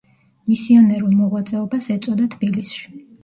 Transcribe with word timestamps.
მისიონერულ 0.51 1.11
მოღვაწეობას 1.19 1.91
ეწოდა 1.97 2.27
თბილისში. 2.37 2.99